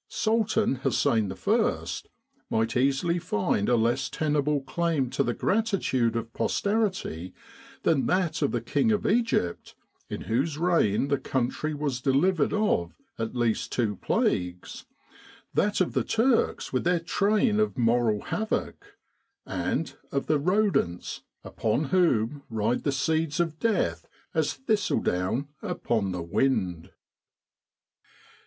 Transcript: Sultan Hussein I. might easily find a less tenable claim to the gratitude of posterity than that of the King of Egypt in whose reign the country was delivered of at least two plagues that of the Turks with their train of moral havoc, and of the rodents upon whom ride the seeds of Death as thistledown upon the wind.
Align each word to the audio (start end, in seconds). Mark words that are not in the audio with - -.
Sultan 0.09 0.77
Hussein 0.77 1.31
I. 1.31 1.85
might 2.49 2.75
easily 2.75 3.19
find 3.19 3.69
a 3.69 3.75
less 3.75 4.09
tenable 4.09 4.61
claim 4.61 5.11
to 5.11 5.21
the 5.21 5.35
gratitude 5.35 6.15
of 6.15 6.33
posterity 6.33 7.35
than 7.83 8.07
that 8.07 8.41
of 8.41 8.49
the 8.51 8.61
King 8.61 8.91
of 8.91 9.05
Egypt 9.05 9.75
in 10.09 10.21
whose 10.21 10.57
reign 10.57 11.09
the 11.09 11.19
country 11.19 11.75
was 11.75 12.01
delivered 12.01 12.51
of 12.51 12.95
at 13.19 13.35
least 13.35 13.71
two 13.71 13.95
plagues 13.95 14.85
that 15.53 15.79
of 15.79 15.93
the 15.93 16.03
Turks 16.03 16.73
with 16.73 16.83
their 16.83 16.99
train 16.99 17.59
of 17.59 17.77
moral 17.77 18.21
havoc, 18.21 18.97
and 19.45 19.95
of 20.11 20.25
the 20.25 20.39
rodents 20.39 21.21
upon 21.43 21.83
whom 21.93 22.41
ride 22.49 22.85
the 22.85 22.91
seeds 22.91 23.39
of 23.39 23.59
Death 23.59 24.07
as 24.33 24.53
thistledown 24.55 25.47
upon 25.61 26.11
the 26.11 26.23
wind. 26.23 26.89